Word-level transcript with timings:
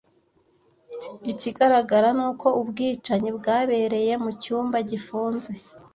Ikigaragara 1.31 2.09
ni 2.17 2.23
uko 2.29 2.47
ubwicanyi 2.61 3.29
bwabereye 3.37 4.13
mu 4.23 4.31
cyumba 4.41 4.77
gifunze. 4.89 5.51